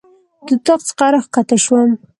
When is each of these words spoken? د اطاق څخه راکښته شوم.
د 0.45 0.47
اطاق 0.55 0.79
څخه 0.87 1.05
راکښته 1.13 1.57
شوم. 1.63 1.89